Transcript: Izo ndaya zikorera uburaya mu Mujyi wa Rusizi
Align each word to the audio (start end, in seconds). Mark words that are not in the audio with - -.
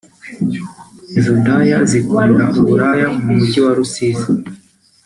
Izo 1.17 1.33
ndaya 1.41 1.77
zikorera 1.89 2.45
uburaya 2.59 3.05
mu 3.23 3.31
Mujyi 3.37 3.59
wa 3.65 3.71
Rusizi 3.77 4.31